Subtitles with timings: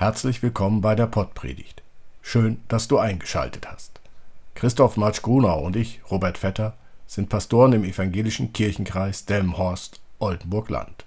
[0.00, 1.82] Herzlich willkommen bei der Pottpredigt.
[2.22, 4.00] Schön, dass du eingeschaltet hast.
[4.54, 6.72] Christoph Matsch Grunau und ich, Robert Vetter,
[7.06, 11.04] sind Pastoren im evangelischen Kirchenkreis Delmenhorst, Oldenburg-Land.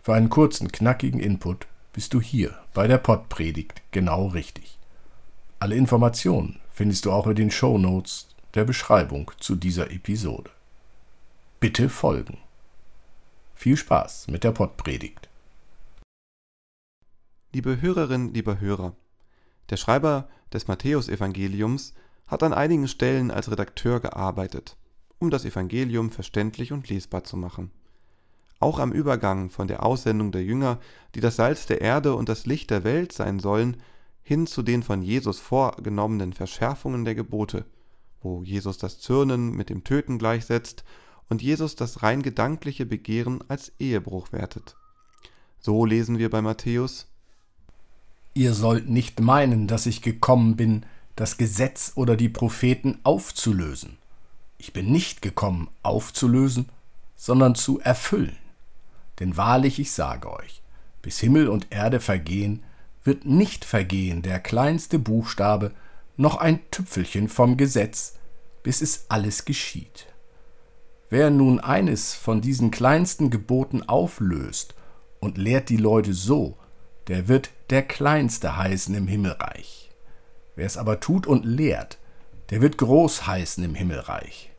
[0.00, 4.78] Für einen kurzen, knackigen Input bist du hier bei der Pottpredigt genau richtig.
[5.60, 10.50] Alle Informationen findest du auch in den Show Notes der Beschreibung zu dieser Episode.
[11.60, 12.38] Bitte folgen.
[13.54, 15.28] Viel Spaß mit der Pottpredigt.
[17.54, 18.96] Liebe Hörerinnen, lieber Hörer,
[19.70, 21.94] der Schreiber des Matthäusevangeliums
[22.26, 24.76] hat an einigen Stellen als Redakteur gearbeitet,
[25.20, 27.70] um das Evangelium verständlich und lesbar zu machen.
[28.58, 30.80] Auch am Übergang von der Aussendung der Jünger,
[31.14, 33.76] die das Salz der Erde und das Licht der Welt sein sollen,
[34.24, 37.66] hin zu den von Jesus vorgenommenen Verschärfungen der Gebote,
[38.20, 40.82] wo Jesus das Zürnen mit dem Töten gleichsetzt
[41.28, 44.74] und Jesus das rein gedankliche Begehren als Ehebruch wertet.
[45.60, 47.13] So lesen wir bei Matthäus
[48.34, 53.98] Ihr sollt nicht meinen, dass ich gekommen bin, das Gesetz oder die Propheten aufzulösen.
[54.58, 56.68] Ich bin nicht gekommen, aufzulösen,
[57.14, 58.36] sondern zu erfüllen.
[59.20, 60.62] Denn wahrlich, ich sage euch,
[61.00, 62.64] bis Himmel und Erde vergehen,
[63.04, 65.70] wird nicht vergehen der kleinste Buchstabe,
[66.16, 68.14] noch ein Tüpfelchen vom Gesetz,
[68.64, 70.06] bis es alles geschieht.
[71.08, 74.74] Wer nun eines von diesen kleinsten Geboten auflöst
[75.20, 76.56] und lehrt die Leute so,
[77.06, 79.90] der wird der Kleinste heißen im Himmelreich.
[80.56, 81.98] Wer es aber tut und lehrt,
[82.50, 84.50] der wird groß heißen im Himmelreich.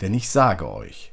[0.00, 1.12] Denn ich sage euch,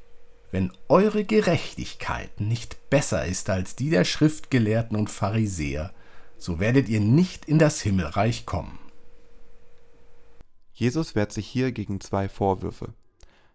[0.52, 5.94] wenn eure Gerechtigkeit nicht besser ist als die der Schriftgelehrten und Pharisäer,
[6.38, 8.80] so werdet ihr nicht in das Himmelreich kommen.
[10.74, 12.94] Jesus wehrt sich hier gegen zwei Vorwürfe.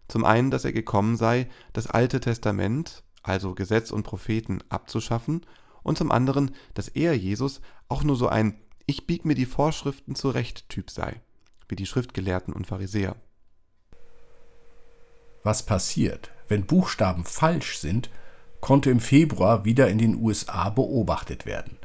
[0.07, 5.45] Zum einen, dass er gekommen sei, das Alte Testament, also Gesetz und Propheten, abzuschaffen
[5.83, 10.15] und zum anderen, dass er, Jesus, auch nur so ein Ich bieg mir die Vorschriften
[10.15, 11.21] zurecht Typ sei,
[11.67, 13.15] wie die Schriftgelehrten und Pharisäer.
[15.43, 18.09] Was passiert, wenn Buchstaben falsch sind,
[18.59, 21.77] konnte im Februar wieder in den USA beobachtet werden.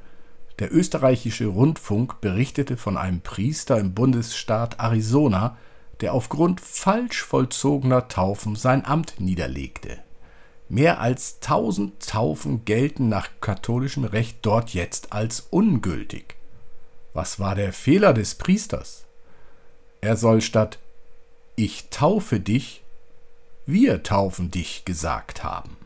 [0.58, 5.56] Der österreichische Rundfunk berichtete von einem Priester im Bundesstaat Arizona,
[6.00, 9.98] der aufgrund falsch vollzogener Taufen sein Amt niederlegte.
[10.72, 16.36] Mehr als tausend Taufen gelten nach katholischem Recht dort jetzt als ungültig.
[17.12, 19.04] Was war der Fehler des Priesters?
[20.00, 20.78] Er soll statt
[21.56, 22.82] Ich taufe dich,
[23.66, 25.76] wir taufen dich gesagt haben.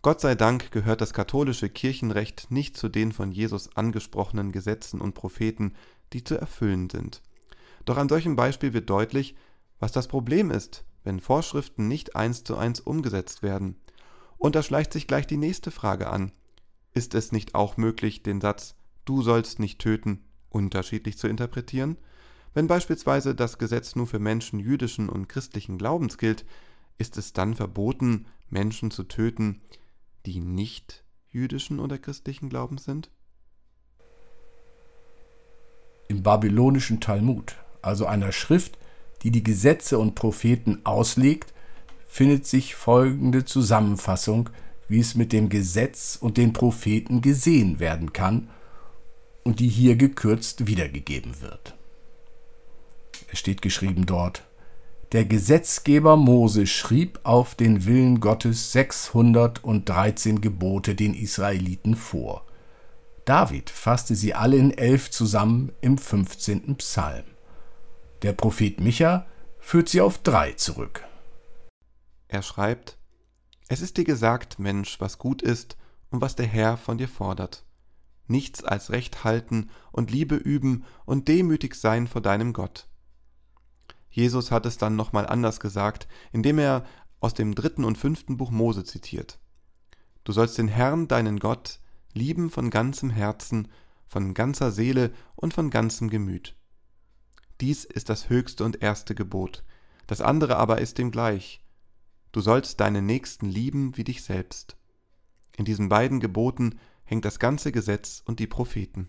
[0.00, 5.12] Gott sei Dank gehört das katholische Kirchenrecht nicht zu den von Jesus angesprochenen Gesetzen und
[5.12, 5.74] Propheten,
[6.14, 7.20] die zu erfüllen sind.
[7.84, 9.36] Doch an solchem Beispiel wird deutlich,
[9.78, 13.76] was das Problem ist, wenn Vorschriften nicht eins zu eins umgesetzt werden.
[14.38, 16.32] Und da schleicht sich gleich die nächste Frage an.
[16.92, 21.98] Ist es nicht auch möglich, den Satz Du sollst nicht töten unterschiedlich zu interpretieren?
[22.54, 26.46] Wenn beispielsweise das Gesetz nur für Menschen jüdischen und christlichen Glaubens gilt,
[26.96, 29.60] ist es dann verboten, Menschen zu töten,
[30.24, 33.10] die nicht jüdischen oder christlichen Glaubens sind?
[36.08, 38.78] Im babylonischen Talmud, also einer Schrift,
[39.24, 41.52] die die Gesetze und Propheten auslegt,
[42.06, 44.50] findet sich folgende Zusammenfassung,
[44.86, 48.50] wie es mit dem Gesetz und den Propheten gesehen werden kann
[49.42, 51.74] und die hier gekürzt wiedergegeben wird.
[53.32, 54.44] Es steht geschrieben dort,
[55.12, 62.44] der Gesetzgeber Mose schrieb auf den Willen Gottes 613 Gebote den Israeliten vor.
[63.24, 66.76] David fasste sie alle in elf zusammen im 15.
[66.76, 67.24] Psalm.
[68.24, 69.26] Der Prophet Micha
[69.58, 71.04] führt sie auf drei zurück.
[72.26, 72.96] Er schreibt,
[73.68, 75.76] Es ist dir gesagt, Mensch, was gut ist
[76.08, 77.66] und was der Herr von dir fordert.
[78.26, 82.88] Nichts als Recht halten und Liebe üben und demütig sein vor deinem Gott.
[84.08, 86.86] Jesus hat es dann nochmal anders gesagt, indem er
[87.20, 89.38] aus dem dritten und fünften Buch Mose zitiert.
[90.24, 91.78] Du sollst den Herrn, deinen Gott,
[92.14, 93.68] lieben von ganzem Herzen,
[94.06, 96.56] von ganzer Seele und von ganzem Gemüt.
[97.60, 99.62] Dies ist das höchste und erste Gebot.
[100.06, 101.62] Das andere aber ist dem gleich.
[102.32, 104.76] Du sollst deinen Nächsten lieben wie dich selbst.
[105.56, 109.08] In diesen beiden Geboten hängt das ganze Gesetz und die Propheten.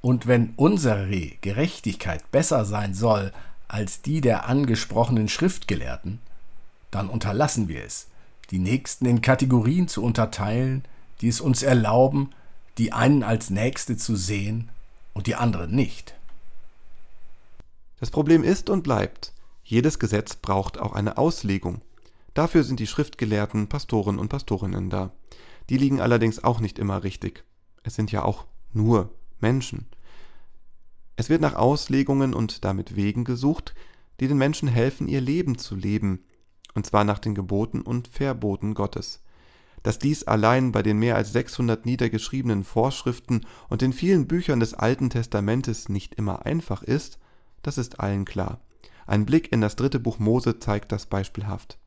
[0.00, 1.08] Und wenn unsere
[1.40, 3.32] Gerechtigkeit besser sein soll
[3.66, 6.20] als die der angesprochenen Schriftgelehrten,
[6.90, 8.06] dann unterlassen wir es,
[8.50, 10.84] die Nächsten in Kategorien zu unterteilen,
[11.20, 12.30] die es uns erlauben,
[12.78, 14.70] die einen als Nächste zu sehen
[15.12, 16.14] und die anderen nicht.
[18.00, 19.32] Das Problem ist und bleibt,
[19.64, 21.82] jedes Gesetz braucht auch eine Auslegung.
[22.34, 25.12] Dafür sind die Schriftgelehrten, Pastoren und Pastorinnen da.
[25.68, 27.44] Die liegen allerdings auch nicht immer richtig.
[27.82, 29.10] Es sind ja auch nur
[29.40, 29.86] Menschen.
[31.16, 33.74] Es wird nach Auslegungen und damit Wegen gesucht,
[34.20, 36.24] die den Menschen helfen, ihr Leben zu leben,
[36.74, 39.22] und zwar nach den Geboten und Verboten Gottes.
[39.82, 44.74] Dass dies allein bei den mehr als 600 niedergeschriebenen Vorschriften und den vielen Büchern des
[44.74, 47.18] Alten Testamentes nicht immer einfach ist,
[47.62, 48.60] das ist allen klar.
[49.06, 51.78] Ein Blick in das dritte Buch Mose zeigt das beispielhaft.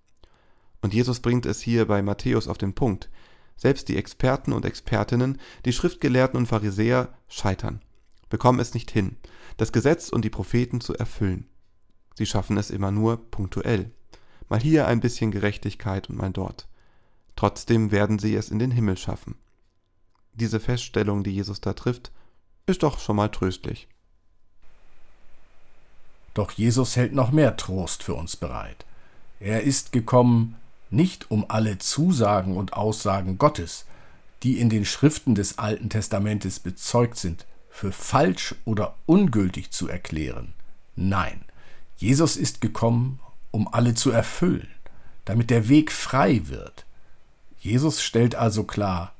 [0.82, 3.10] Und Jesus bringt es hier bei Matthäus auf den Punkt.
[3.56, 7.82] Selbst die Experten und Expertinnen, die Schriftgelehrten und Pharisäer scheitern,
[8.30, 9.18] bekommen es nicht hin,
[9.58, 11.48] das Gesetz und die Propheten zu erfüllen.
[12.16, 13.92] Sie schaffen es immer nur punktuell.
[14.50, 16.68] Mal hier ein bisschen Gerechtigkeit und mal dort.
[17.36, 19.36] Trotzdem werden sie es in den Himmel schaffen.
[20.34, 22.12] Diese Feststellung, die Jesus da trifft,
[22.66, 23.88] ist doch schon mal tröstlich.
[26.34, 28.86] Doch Jesus hält noch mehr Trost für uns bereit.
[29.40, 30.56] Er ist gekommen,
[30.90, 33.86] nicht um alle Zusagen und Aussagen Gottes,
[34.44, 40.54] die in den Schriften des Alten Testamentes bezeugt sind, für falsch oder ungültig zu erklären.
[40.96, 41.42] Nein,
[41.98, 43.20] Jesus ist gekommen,
[43.52, 44.68] um alle zu erfüllen,
[45.26, 46.86] damit der Weg frei wird.
[47.60, 49.14] Jesus stellt also klar,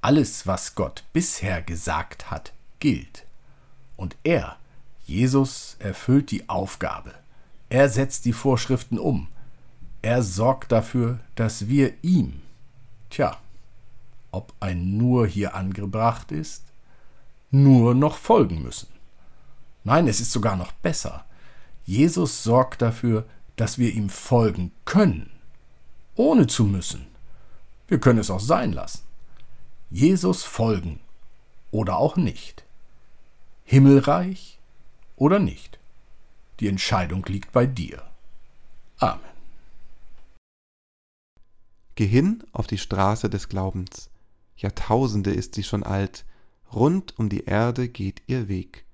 [0.00, 3.24] alles, was Gott bisher gesagt hat, gilt.
[3.96, 4.56] Und er,
[5.04, 7.12] Jesus, erfüllt die Aufgabe.
[7.68, 9.28] Er setzt die Vorschriften um.
[10.02, 12.42] Er sorgt dafür, dass wir ihm,
[13.10, 13.38] tja,
[14.30, 16.64] ob ein nur hier angebracht ist,
[17.50, 18.88] nur noch folgen müssen.
[19.84, 21.24] Nein, es ist sogar noch besser.
[21.84, 23.24] Jesus sorgt dafür,
[23.56, 25.30] dass wir ihm folgen können,
[26.14, 27.06] ohne zu müssen.
[27.88, 29.02] Wir können es auch sein lassen.
[29.90, 31.00] Jesus folgen
[31.70, 32.64] oder auch nicht.
[33.64, 34.58] Himmelreich
[35.22, 35.78] oder nicht.
[36.60, 38.02] Die Entscheidung liegt bei dir.
[38.98, 39.20] Amen.
[41.94, 44.10] Geh hin auf die Straße des Glaubens.
[44.56, 46.24] Jahrtausende ist sie schon alt,
[46.72, 48.84] rund um die Erde geht ihr Weg.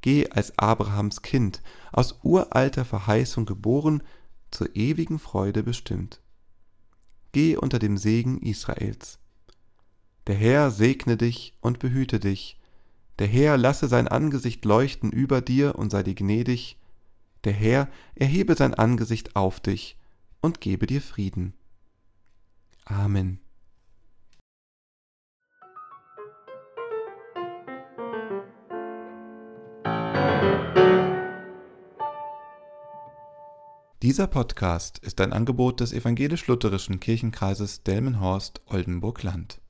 [0.00, 1.62] Geh als Abrahams Kind,
[1.92, 4.02] aus uralter Verheißung geboren,
[4.50, 6.22] zur ewigen Freude bestimmt
[7.32, 9.18] geh unter dem Segen Israels.
[10.26, 12.58] Der Herr segne dich und behüte dich,
[13.18, 16.78] der Herr lasse sein Angesicht leuchten über dir und sei dir gnädig,
[17.44, 19.96] der Herr erhebe sein Angesicht auf dich
[20.40, 21.54] und gebe dir Frieden.
[22.84, 23.38] Amen.
[34.02, 39.61] Dieser Podcast ist ein Angebot des evangelisch-lutherischen Kirchenkreises Delmenhorst-Oldenburg-Land